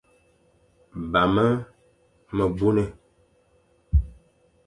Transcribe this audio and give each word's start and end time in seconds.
Bamge 1.11 1.49
me 2.35 2.45
buné, 2.55 2.85